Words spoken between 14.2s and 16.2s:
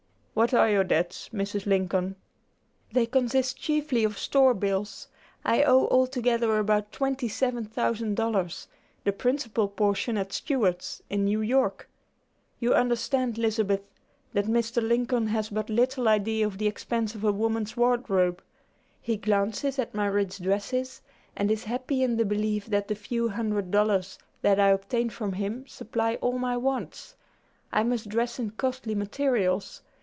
that Mr. Lincoln has but little